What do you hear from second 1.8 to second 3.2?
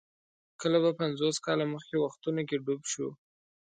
وختونو کې ډوب شو.